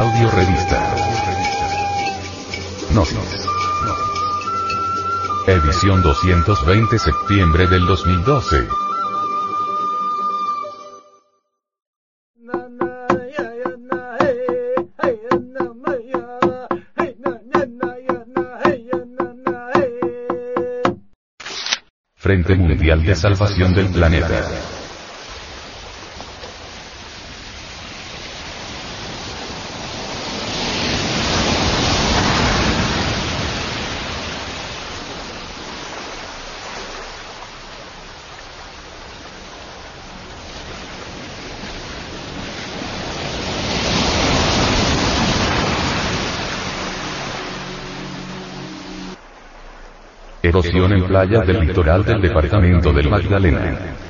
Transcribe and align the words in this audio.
Audio 0.00 0.30
Revista. 0.30 0.96
Gnosis. 2.94 3.46
Edición 5.46 6.00
220 6.02 6.98
septiembre 6.98 7.66
del 7.66 7.84
2012. 7.84 8.66
Frente 22.14 22.54
Mundial 22.54 23.04
de 23.04 23.14
Salvación 23.14 23.74
del 23.74 23.90
Planeta. 23.90 24.69
Erosión 50.50 50.92
en 50.92 51.04
playas 51.04 51.46
del 51.46 51.60
litoral 51.60 52.04
del 52.04 52.20
departamento 52.20 52.92
del 52.92 53.08
Magdalena. 53.08 54.09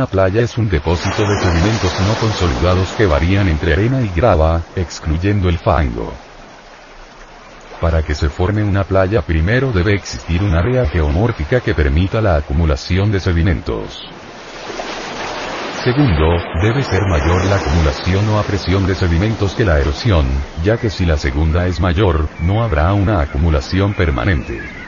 Una 0.00 0.06
playa 0.06 0.40
es 0.40 0.56
un 0.56 0.66
depósito 0.70 1.28
de 1.28 1.38
sedimentos 1.42 1.92
no 2.00 2.14
consolidados 2.14 2.88
que 2.96 3.04
varían 3.04 3.48
entre 3.48 3.74
arena 3.74 4.00
y 4.00 4.08
grava, 4.08 4.62
excluyendo 4.74 5.50
el 5.50 5.58
fango. 5.58 6.10
Para 7.82 8.02
que 8.02 8.14
se 8.14 8.30
forme 8.30 8.64
una 8.64 8.84
playa 8.84 9.20
primero 9.20 9.72
debe 9.72 9.94
existir 9.94 10.42
un 10.42 10.54
área 10.54 10.86
geomórfica 10.86 11.60
que 11.60 11.74
permita 11.74 12.22
la 12.22 12.36
acumulación 12.36 13.12
de 13.12 13.20
sedimentos. 13.20 14.00
Segundo, 15.84 16.30
debe 16.62 16.82
ser 16.82 17.02
mayor 17.02 17.44
la 17.44 17.56
acumulación 17.56 18.26
o 18.30 18.38
a 18.38 18.42
presión 18.42 18.86
de 18.86 18.94
sedimentos 18.94 19.52
que 19.52 19.66
la 19.66 19.80
erosión, 19.80 20.24
ya 20.64 20.78
que 20.78 20.88
si 20.88 21.04
la 21.04 21.18
segunda 21.18 21.66
es 21.66 21.78
mayor, 21.78 22.26
no 22.40 22.62
habrá 22.62 22.94
una 22.94 23.20
acumulación 23.20 23.92
permanente. 23.92 24.79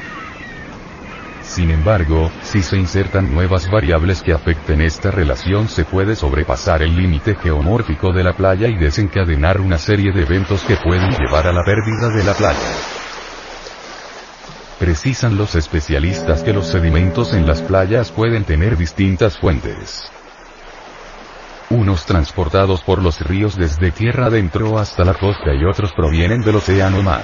Sin 1.42 1.70
embargo, 1.70 2.30
si 2.42 2.62
se 2.62 2.76
insertan 2.76 3.32
nuevas 3.34 3.70
variables 3.70 4.22
que 4.22 4.32
afecten 4.32 4.80
esta 4.80 5.10
relación 5.10 5.68
se 5.68 5.84
puede 5.84 6.16
sobrepasar 6.16 6.82
el 6.82 6.96
límite 6.96 7.34
geomórfico 7.34 8.12
de 8.12 8.24
la 8.24 8.32
playa 8.32 8.68
y 8.68 8.76
desencadenar 8.76 9.60
una 9.60 9.78
serie 9.78 10.12
de 10.12 10.22
eventos 10.22 10.62
que 10.62 10.76
pueden 10.76 11.10
llevar 11.10 11.46
a 11.46 11.52
la 11.52 11.64
pérdida 11.64 12.08
de 12.08 12.24
la 12.24 12.34
playa. 12.34 12.58
Precisan 14.78 15.36
los 15.36 15.54
especialistas 15.54 16.42
que 16.42 16.52
los 16.52 16.66
sedimentos 16.66 17.34
en 17.34 17.46
las 17.46 17.60
playas 17.60 18.10
pueden 18.10 18.44
tener 18.44 18.76
distintas 18.76 19.38
fuentes. 19.38 20.10
Unos 21.70 22.04
transportados 22.04 22.82
por 22.82 23.02
los 23.02 23.20
ríos 23.20 23.56
desde 23.56 23.90
tierra 23.92 24.26
adentro 24.26 24.78
hasta 24.78 25.04
la 25.04 25.14
costa 25.14 25.54
y 25.54 25.64
otros 25.64 25.92
provienen 25.92 26.42
del 26.42 26.56
océano 26.56 27.02
mar. 27.02 27.22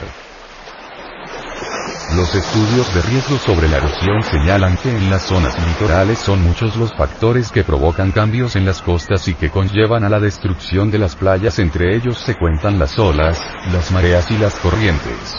Los 2.17 2.35
estudios 2.35 2.95
de 2.95 3.03
riesgo 3.03 3.37
sobre 3.37 3.69
la 3.69 3.77
erosión 3.77 4.23
señalan 4.23 4.79
que 4.79 4.91
en 4.91 5.11
las 5.11 5.23
zonas 5.23 5.55
litorales 5.69 6.19
son 6.19 6.43
muchos 6.43 6.75
los 6.77 6.93
factores 6.97 7.53
que 7.53 7.65
provocan 7.65 8.13
cambios 8.13 8.57
en 8.57 8.65
las 8.65 8.81
costas 8.81 9.29
y 9.29 9.35
que 9.35 9.51
conllevan 9.51 10.05
a 10.05 10.09
la 10.09 10.19
destrucción 10.19 10.91
de 10.91 10.99
las 10.99 11.17
playas, 11.17 11.59
entre 11.59 11.95
ellos 11.95 12.19
se 12.19 12.35
cuentan 12.35 12.79
las 12.79 12.99
olas, 12.99 13.39
las 13.71 13.93
mareas 13.93 14.31
y 14.31 14.39
las 14.39 14.55
corrientes. 14.55 15.37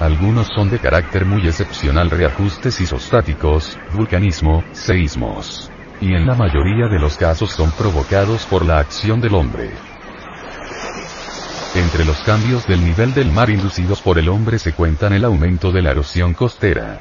Algunos 0.00 0.48
son 0.54 0.68
de 0.68 0.78
carácter 0.78 1.24
muy 1.24 1.46
excepcional 1.46 2.10
reajustes 2.10 2.78
isostáticos, 2.80 3.78
vulcanismo, 3.94 4.62
seísmos. 4.72 5.70
Y 6.02 6.14
en 6.14 6.26
la 6.26 6.34
mayoría 6.34 6.88
de 6.88 6.98
los 6.98 7.16
casos 7.16 7.50
son 7.50 7.70
provocados 7.72 8.44
por 8.46 8.66
la 8.66 8.78
acción 8.78 9.20
del 9.20 9.34
hombre. 9.34 9.89
Entre 11.74 12.04
los 12.04 12.18
cambios 12.22 12.66
del 12.66 12.84
nivel 12.84 13.14
del 13.14 13.30
mar 13.30 13.48
inducidos 13.48 14.00
por 14.00 14.18
el 14.18 14.28
hombre 14.28 14.58
se 14.58 14.72
cuentan 14.72 15.12
el 15.12 15.24
aumento 15.24 15.70
de 15.70 15.82
la 15.82 15.92
erosión 15.92 16.34
costera, 16.34 17.00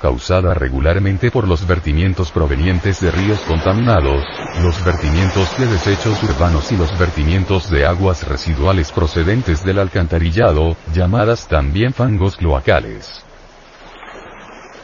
causada 0.00 0.54
regularmente 0.54 1.30
por 1.30 1.48
los 1.48 1.66
vertimientos 1.66 2.30
provenientes 2.30 3.00
de 3.00 3.10
ríos 3.10 3.40
contaminados, 3.40 4.24
los 4.62 4.84
vertimientos 4.84 5.56
de 5.58 5.66
desechos 5.66 6.22
urbanos 6.22 6.70
y 6.72 6.76
los 6.76 6.96
vertimientos 6.98 7.70
de 7.70 7.86
aguas 7.86 8.26
residuales 8.26 8.92
procedentes 8.92 9.64
del 9.64 9.78
alcantarillado, 9.78 10.76
llamadas 10.92 11.48
también 11.48 11.92
fangos 11.92 12.36
cloacales. 12.36 13.24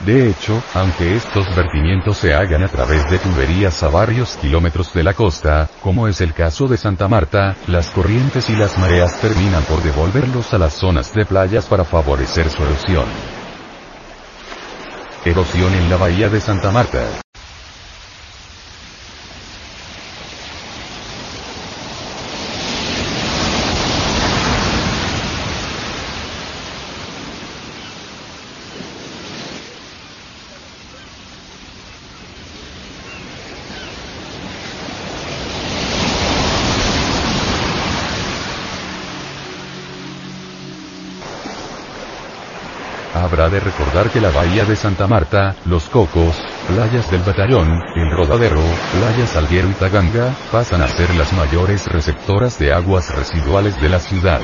De 0.05 0.29
hecho, 0.29 0.61
aunque 0.75 1.15
estos 1.15 1.55
vertimientos 1.55 2.17
se 2.17 2.35
hagan 2.35 2.65
a 2.65 2.69
través 2.69 3.09
de 3.09 3.21
tuberías 3.21 3.85
a 3.85 3.89
varios 3.89 4.37
kilómetros 4.37 4.93
de 4.93 5.05
la 5.05 5.15
costa, 5.15 5.71
como 5.81 6.09
es 6.09 6.21
el 6.21 6.35
caso 6.35 6.67
de 6.67 6.77
Santa 6.77 7.07
Marta, 7.07 7.55
las 7.69 7.91
corrientes 7.91 8.51
y 8.51 8.57
las 8.57 8.77
mareas 8.79 9.21
terminan 9.21 9.63
por 9.63 9.81
devolverlos 9.81 10.53
a 10.55 10.59
las 10.59 10.73
zonas 10.73 11.15
de 11.15 11.25
playas 11.25 11.67
para 11.67 11.85
favorecer 11.85 12.51
su 12.51 12.65
erosión. 12.65 13.07
Erosión 15.25 15.73
en 15.73 15.89
la 15.89 15.97
bahía 15.97 16.29
de 16.29 16.41
Santa 16.41 16.73
Marta. 16.73 17.22
De 43.51 43.59
recordar 43.59 44.09
que 44.11 44.21
la 44.21 44.31
bahía 44.31 44.65
de 44.65 44.77
Santa 44.77 45.09
Marta, 45.09 45.57
Los 45.65 45.89
Cocos, 45.89 46.41
playas 46.69 47.11
del 47.11 47.23
Batallón, 47.23 47.83
El 47.97 48.09
Rodadero, 48.11 48.63
playas 48.93 49.31
Salguero 49.31 49.69
y 49.69 49.75
Taganga, 49.75 50.37
pasan 50.51 50.81
a 50.81 50.87
ser 50.87 51.13
las 51.17 51.33
mayores 51.33 51.87
receptoras 51.87 52.57
de 52.61 52.73
aguas 52.73 53.15
residuales 53.15 53.79
de 53.81 53.89
la 53.89 53.99
ciudad. 53.99 54.41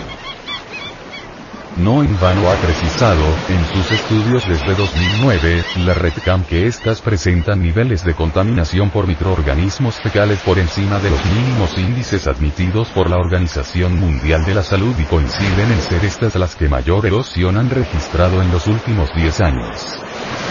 No 1.78 2.02
en 2.02 2.18
vano 2.18 2.50
ha 2.50 2.56
precisado, 2.56 3.38
en 3.46 3.64
sus 3.68 3.92
estudios 3.92 4.44
desde 4.44 4.74
2009, 4.74 5.62
la 5.76 5.94
RedCam 5.94 6.44
que 6.44 6.66
estas 6.66 7.00
presentan 7.00 7.62
niveles 7.62 8.02
de 8.02 8.14
contaminación 8.14 8.90
por 8.90 9.06
microorganismos 9.06 9.94
fecales 10.00 10.42
por 10.42 10.58
encima 10.58 10.98
de 10.98 11.10
los 11.10 11.24
mínimos 11.24 11.78
índices 11.78 12.26
admitidos 12.26 12.88
por 12.90 13.08
la 13.08 13.18
Organización 13.18 13.96
Mundial 13.96 14.44
de 14.44 14.54
la 14.54 14.64
Salud 14.64 14.98
y 14.98 15.06
coinciden 15.06 15.70
en 15.70 15.80
ser 15.80 16.04
estas 16.04 16.34
las 16.34 16.56
que 16.56 16.68
mayor 16.68 17.06
erosión 17.06 17.56
han 17.56 17.70
registrado 17.70 18.42
en 18.42 18.50
los 18.50 18.66
últimos 18.66 19.14
10 19.14 19.40
años. 19.40 20.47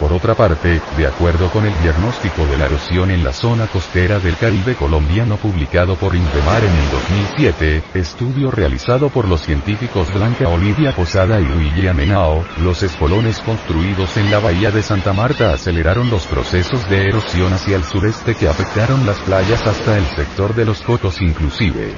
Por 0.00 0.14
otra 0.14 0.34
parte, 0.34 0.80
de 0.96 1.06
acuerdo 1.06 1.50
con 1.50 1.66
el 1.66 1.82
diagnóstico 1.82 2.46
de 2.46 2.56
la 2.56 2.64
erosión 2.64 3.10
en 3.10 3.22
la 3.22 3.34
zona 3.34 3.66
costera 3.66 4.18
del 4.18 4.34
Caribe 4.38 4.74
colombiano 4.74 5.36
publicado 5.36 5.94
por 5.94 6.16
Indemar 6.16 6.64
en 6.64 6.74
el 6.74 6.90
2007, 7.36 7.82
estudio 7.92 8.50
realizado 8.50 9.10
por 9.10 9.28
los 9.28 9.42
científicos 9.42 10.10
Blanca 10.10 10.48
Olivia 10.48 10.96
Posada 10.96 11.38
y 11.38 11.44
William 11.44 12.00
Henao, 12.00 12.46
los 12.62 12.82
espolones 12.82 13.40
construidos 13.40 14.16
en 14.16 14.30
la 14.30 14.38
bahía 14.38 14.70
de 14.70 14.82
Santa 14.82 15.12
Marta 15.12 15.52
aceleraron 15.52 16.08
los 16.08 16.26
procesos 16.26 16.88
de 16.88 17.08
erosión 17.08 17.52
hacia 17.52 17.76
el 17.76 17.84
sureste 17.84 18.34
que 18.34 18.48
afectaron 18.48 19.04
las 19.04 19.18
playas 19.18 19.66
hasta 19.66 19.98
el 19.98 20.06
sector 20.16 20.54
de 20.54 20.64
los 20.64 20.80
Cocos 20.80 21.20
inclusive. 21.20 21.92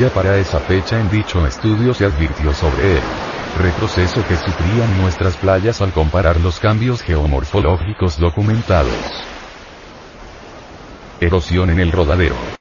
Ya 0.00 0.08
para 0.08 0.38
esa 0.38 0.58
fecha 0.60 0.98
en 0.98 1.10
dicho 1.10 1.46
estudio 1.46 1.92
se 1.92 2.06
advirtió 2.06 2.54
sobre 2.54 2.96
él 2.96 3.33
retroceso 3.54 4.22
que 4.26 4.36
sufrían 4.36 5.00
nuestras 5.00 5.36
playas 5.36 5.80
al 5.80 5.92
comparar 5.92 6.40
los 6.40 6.58
cambios 6.58 7.02
geomorfológicos 7.02 8.18
documentados. 8.18 9.24
Erosión 11.20 11.70
en 11.70 11.80
el 11.80 11.92
rodadero. 11.92 12.53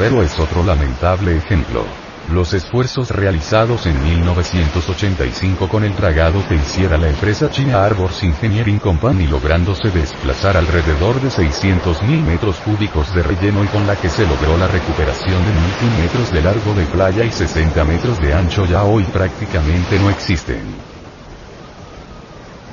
Rodadero 0.00 0.22
es 0.22 0.38
otro 0.38 0.64
lamentable 0.64 1.36
ejemplo. 1.36 1.84
Los 2.32 2.54
esfuerzos 2.54 3.10
realizados 3.10 3.84
en 3.84 4.02
1985 4.02 5.68
con 5.68 5.84
el 5.84 5.94
dragado 5.94 6.42
que 6.48 6.54
hiciera 6.54 6.96
la 6.96 7.08
empresa 7.08 7.50
china 7.50 7.84
Arbors 7.84 8.22
Engineering 8.22 8.78
Company 8.78 9.26
lográndose 9.26 9.90
desplazar 9.90 10.56
alrededor 10.56 11.20
de 11.20 11.28
600.000 11.28 12.24
metros 12.24 12.56
cúbicos 12.60 13.12
de 13.14 13.22
relleno 13.22 13.62
y 13.62 13.66
con 13.66 13.86
la 13.86 13.96
que 13.96 14.08
se 14.08 14.26
logró 14.26 14.56
la 14.56 14.68
recuperación 14.68 15.44
de 15.44 15.50
1.000 15.50 16.02
metros 16.02 16.32
de 16.32 16.42
largo 16.42 16.72
de 16.72 16.86
playa 16.86 17.24
y 17.24 17.30
60 17.30 17.84
metros 17.84 18.18
de 18.20 18.32
ancho 18.32 18.64
ya 18.64 18.84
hoy 18.84 19.04
prácticamente 19.04 19.98
no 19.98 20.08
existen. 20.08 20.89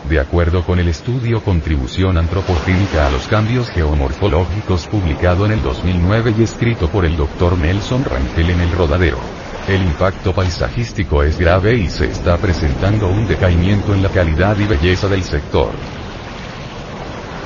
De 0.09 0.21
acuerdo 0.21 0.63
con 0.63 0.79
el 0.79 0.87
estudio 0.87 1.43
Contribución 1.43 2.17
Antropogénica 2.17 3.07
a 3.07 3.11
los 3.11 3.27
Cambios 3.27 3.69
Geomorfológicos 3.71 4.87
publicado 4.87 5.45
en 5.45 5.51
el 5.51 5.61
2009 5.61 6.33
y 6.37 6.43
escrito 6.43 6.87
por 6.87 7.03
el 7.03 7.17
Dr. 7.17 7.57
Nelson 7.57 8.05
Rangel 8.05 8.51
en 8.51 8.61
el 8.61 8.71
Rodadero. 8.71 9.19
El 9.67 9.81
impacto 9.81 10.33
paisajístico 10.33 11.23
es 11.23 11.37
grave 11.37 11.75
y 11.75 11.89
se 11.89 12.05
está 12.05 12.37
presentando 12.37 13.09
un 13.09 13.27
decaimiento 13.27 13.93
en 13.93 14.01
la 14.01 14.07
calidad 14.07 14.57
y 14.57 14.63
belleza 14.63 15.09
del 15.09 15.23
sector. 15.23 15.71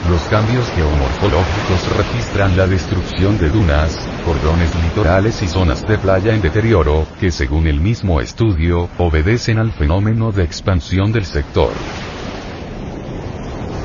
Los 0.07 0.21
cambios 0.23 0.67
geomorfológicos 0.75 1.97
registran 1.97 2.55
la 2.57 2.67
destrucción 2.67 3.39
de 3.39 3.49
dunas, 3.49 3.97
cordones 4.23 4.69
litorales 4.83 5.41
y 5.41 5.47
zonas 5.47 5.87
de 5.87 5.97
playa 5.97 6.35
en 6.35 6.41
deterioro, 6.43 7.07
que 7.19 7.31
según 7.31 7.65
el 7.65 7.79
mismo 7.79 8.21
estudio, 8.21 8.87
obedecen 8.99 9.57
al 9.57 9.71
fenómeno 9.71 10.31
de 10.31 10.43
expansión 10.43 11.11
del 11.11 11.25
sector. 11.25 11.71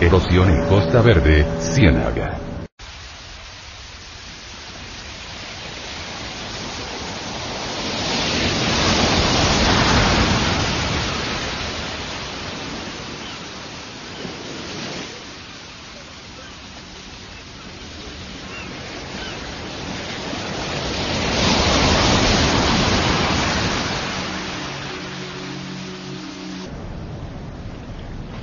Erosión 0.00 0.50
en 0.50 0.66
Costa 0.68 1.00
Verde, 1.00 1.46
Ciénaga. 1.58 2.45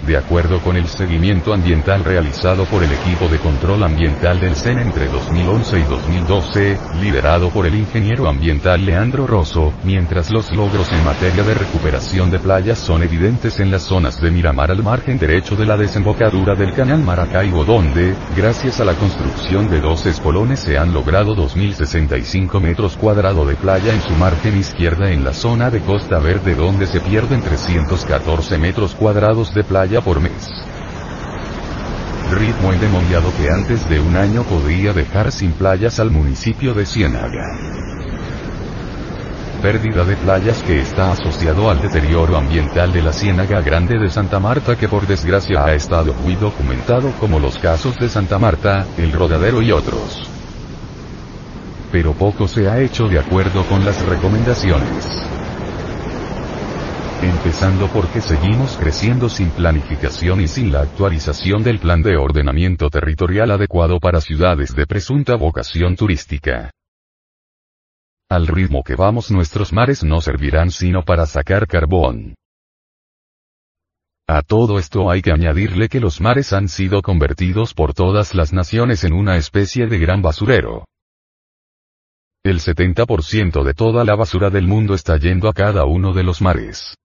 De 0.06 0.18
acuerdo 0.18 0.60
con 0.60 0.76
el 0.76 0.88
seguimiento 0.88 1.54
ambiental 1.54 2.04
realizado 2.04 2.66
por 2.66 2.84
el 2.84 2.92
equipo 2.92 3.30
de 3.30 3.38
control 3.38 3.84
ambiental 3.84 4.38
del 4.38 4.54
CEN 4.54 4.80
entre 4.80 5.08
2011 5.08 5.80
y 5.80 5.84
2012, 5.84 6.78
liderado 7.02 7.50
por 7.52 7.66
el 7.66 7.76
ingeniero 7.76 8.28
ambiental 8.28 8.86
Leandro 8.86 9.26
Rosso, 9.26 9.72
mientras 9.86 10.30
los 10.30 10.52
logros 10.52 10.92
en 10.92 11.06
materia 11.06 11.42
de 11.44 11.54
recuperación 11.54 12.30
de 12.32 12.40
playas 12.40 12.80
son 12.80 13.02
evidentes 13.02 13.62
en 13.62 13.72
las 13.72 13.84
zonas 13.84 14.20
de 14.20 14.30
Miramar 14.30 14.72
al 14.72 14.84
margen 14.84 15.18
derecho 15.18 15.56
de 15.56 15.66
la 15.66 15.78
desembocadura 15.78 16.54
del 16.54 16.74
canal 16.74 17.02
Maracaibo 17.02 17.64
donde, 17.64 18.14
gracias 18.36 18.82
a 18.82 18.86
la 18.86 18.96
construcción 18.96 19.70
de 19.70 19.80
dos 19.80 20.06
espolones 20.06 20.60
se 20.60 20.78
han 20.78 20.94
logrado 20.94 21.34
2.065 21.34 22.60
metros 22.60 22.98
cuadrados 22.98 23.48
de 23.48 23.56
playa 23.56 23.94
en 23.94 24.02
su 24.02 24.12
margen 24.16 24.58
izquierda 24.58 25.12
en 25.12 25.24
la 25.24 25.34
zona 25.34 25.70
de 25.70 25.80
Costa 25.80 26.20
Verde 26.20 26.56
donde 26.56 26.88
se 26.88 27.00
pierden 27.00 27.42
314 27.42 28.58
metros 28.58 28.96
cuadrados 28.96 29.54
de 29.54 29.64
playa 29.64 29.93
por 30.02 30.20
mes. 30.20 30.50
Ritmo 32.32 32.74
endemoniado 32.74 33.32
que 33.38 33.50
antes 33.50 33.88
de 33.90 34.00
un 34.00 34.16
año 34.16 34.44
podría 34.44 34.94
dejar 34.94 35.32
sin 35.32 35.52
playas 35.52 36.00
al 36.00 36.10
municipio 36.10 36.74
de 36.74 36.86
Ciénaga. 36.86 37.58
Pérdida 39.62 40.04
de 40.04 40.16
playas 40.18 40.62
que 40.64 40.82
está 40.82 41.12
asociado 41.12 41.70
al 41.70 41.82
deterioro 41.82 42.36
ambiental 42.36 42.92
de 42.92 43.02
la 43.02 43.14
Ciénaga 43.14 43.62
Grande 43.62 43.98
de 43.98 44.10
Santa 44.10 44.40
Marta 44.40 44.76
que 44.76 44.90
por 44.90 45.06
desgracia 45.08 45.64
ha 45.64 45.74
estado 45.74 46.14
muy 46.14 46.36
documentado 46.36 47.12
como 47.20 47.40
los 47.40 47.58
casos 47.58 47.98
de 47.98 48.10
Santa 48.10 48.40
Marta, 48.40 48.86
El 48.98 49.12
Rodadero 49.12 49.62
y 49.62 49.72
otros. 49.72 50.30
Pero 51.92 52.14
poco 52.14 52.48
se 52.48 52.68
ha 52.68 52.80
hecho 52.80 53.08
de 53.08 53.20
acuerdo 53.20 53.64
con 53.66 53.86
las 53.86 54.04
recomendaciones 54.06 55.24
empezando 57.22 57.88
porque 57.88 58.22
seguimos 58.22 58.76
creciendo 58.78 59.30
sin 59.30 59.50
planificación 59.52 60.42
y 60.42 60.48
sin 60.48 60.72
la 60.72 60.82
actualización 60.82 61.64
del 61.64 61.80
plan 61.80 62.02
de 62.02 62.18
ordenamiento 62.18 62.90
territorial 62.90 63.52
adecuado 63.52 64.00
para 64.00 64.20
ciudades 64.22 64.76
de 64.76 64.88
presunta 64.88 65.36
vocación 65.36 65.96
turística. 65.96 66.72
Al 68.30 68.48
ritmo 68.48 68.84
que 68.84 68.96
vamos 68.96 69.30
nuestros 69.32 69.72
mares 69.72 70.04
no 70.04 70.20
servirán 70.22 70.72
sino 70.72 71.04
para 71.04 71.26
sacar 71.26 71.68
carbón. 71.68 72.36
A 74.28 74.42
todo 74.42 74.80
esto 74.80 75.12
hay 75.12 75.22
que 75.22 75.32
añadirle 75.32 75.90
que 75.90 76.00
los 76.00 76.20
mares 76.22 76.54
han 76.54 76.68
sido 76.68 77.02
convertidos 77.02 77.74
por 77.74 77.94
todas 77.94 78.34
las 78.34 78.54
naciones 78.54 79.04
en 79.04 79.14
una 79.14 79.38
especie 79.38 79.88
de 79.88 80.00
gran 80.00 80.22
basurero. 80.22 80.86
El 82.44 82.60
70% 82.60 83.64
de 83.64 83.74
toda 83.74 84.04
la 84.04 84.16
basura 84.16 84.50
del 84.50 84.68
mundo 84.68 84.96
está 84.96 85.18
yendo 85.18 85.48
a 85.48 85.54
cada 85.54 85.86
uno 85.86 86.14
de 86.14 86.24
los 86.24 86.42
mares 86.42 86.96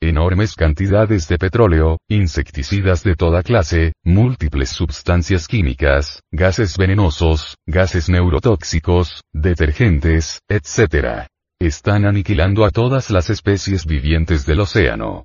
enormes 0.00 0.54
cantidades 0.54 1.28
de 1.28 1.38
petróleo, 1.38 1.98
insecticidas 2.08 3.04
de 3.04 3.16
toda 3.16 3.42
clase, 3.42 3.92
múltiples 4.02 4.70
sustancias 4.70 5.46
químicas, 5.46 6.22
gases 6.32 6.76
venenosos, 6.76 7.56
gases 7.66 8.08
neurotóxicos, 8.08 9.22
detergentes, 9.32 10.40
etc. 10.48 11.26
Están 11.60 12.06
aniquilando 12.06 12.64
a 12.64 12.70
todas 12.70 13.10
las 13.10 13.28
especies 13.28 13.84
vivientes 13.84 14.46
del 14.46 14.60
océano. 14.60 15.24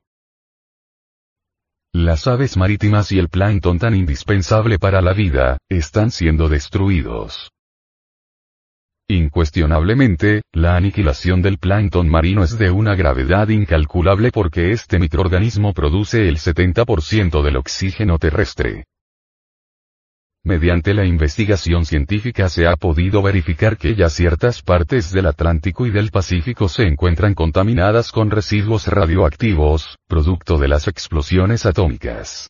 Las 1.94 2.28
aves 2.28 2.58
marítimas 2.58 3.14
y 3.14 3.20
el 3.20 3.30
plancton 3.30 3.80
tan 3.80 3.96
indispensable 3.96 4.78
para 4.80 5.02
la 5.02 5.14
vida, 5.14 5.58
están 5.70 6.12
siendo 6.12 6.50
destruidos. 6.50 7.52
Incuestionablemente, 9.08 10.42
la 10.52 10.76
aniquilación 10.76 11.44
del 11.44 11.60
plancton 11.60 12.10
marino 12.10 12.44
es 12.44 12.58
de 12.58 12.72
una 12.72 12.96
gravedad 12.96 13.50
incalculable 13.50 14.32
porque 14.32 14.72
este 14.72 14.98
microorganismo 14.98 15.74
produce 15.74 16.28
el 16.28 16.38
70% 16.38 17.44
del 17.44 17.58
oxígeno 17.58 18.18
terrestre. 18.18 18.86
Mediante 20.44 20.96
la 20.96 21.06
investigación 21.06 21.86
científica 21.86 22.50
se 22.50 22.66
ha 22.66 22.76
podido 22.78 23.22
verificar 23.22 23.78
que 23.78 23.94
ya 23.94 24.10
ciertas 24.10 24.64
partes 24.64 25.12
del 25.12 25.28
Atlántico 25.28 25.86
y 25.86 25.92
del 25.92 26.10
Pacífico 26.10 26.68
se 26.68 26.88
encuentran 26.88 27.36
contaminadas 27.36 28.12
con 28.12 28.32
residuos 28.32 28.88
radioactivos, 28.88 29.98
producto 30.08 30.58
de 30.58 30.68
las 30.68 30.88
explosiones 30.88 31.68
atómicas. 31.68 32.50